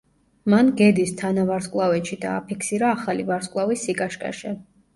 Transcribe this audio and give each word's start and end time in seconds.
მან 0.53 0.71
გედის 0.79 1.13
თანავარსკვლავედში 1.19 2.19
დააფიქსირა 2.25 2.89
ახალი 2.97 3.29
ვარსკვლავის 3.31 3.87
სიკაშკაშე. 3.89 4.59